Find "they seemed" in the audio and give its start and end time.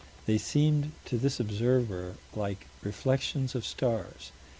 0.25-0.93